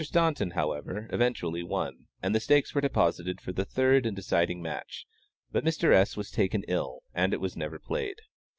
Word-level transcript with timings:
Staunton, 0.03 0.49
however, 0.55 1.07
eventually 1.13 1.61
won, 1.61 2.07
and 2.23 2.33
the 2.33 2.39
stakes 2.39 2.73
were 2.73 2.81
deposited 2.81 3.39
for 3.39 3.51
the 3.51 3.65
third 3.65 4.07
and 4.07 4.15
deciding 4.15 4.59
match, 4.59 5.05
but 5.51 5.63
Mr. 5.63 5.93
S. 5.93 6.17
was 6.17 6.31
taken 6.31 6.63
ill, 6.67 7.03
and 7.13 7.35
it 7.35 7.39
was 7.39 7.55
never 7.55 7.77
played. 7.77 8.17